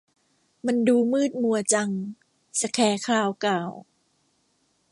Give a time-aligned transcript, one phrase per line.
[0.65, 1.89] มันดูมืดมัวจัง
[2.59, 3.71] สแคร์คราวกล่าว